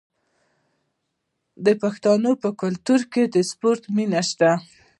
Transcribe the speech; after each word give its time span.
د 1.65 1.67
پښتنو 1.81 2.31
په 2.43 2.49
کلتور 2.61 3.01
کې 3.13 3.23
د 3.33 3.35
سپورت 3.49 3.83
مینه 3.95 4.21
شته. 4.29 4.51